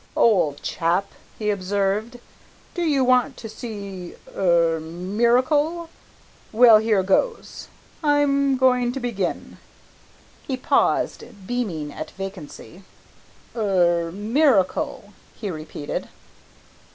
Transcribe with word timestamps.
"Ole 0.17 0.55
chap," 0.63 1.11
he 1.37 1.51
observed, 1.51 2.17
"do 2.73 2.81
you 2.81 3.03
want 3.03 3.37
to 3.37 3.47
see 3.47 4.15
er 4.35 4.77
er 4.77 4.79
miracle? 4.79 5.91
Well, 6.51 6.79
here 6.79 7.03
goes. 7.03 7.67
I'm 8.03 8.57
goin' 8.57 8.91
to 8.93 8.99
begin." 8.99 9.59
He 10.41 10.57
paused, 10.57 11.23
beaming 11.45 11.93
at 11.93 12.09
vacancy. 12.17 12.81
"Er 13.55 14.11
miracle," 14.11 15.13
he 15.39 15.51
repeated. 15.51 16.09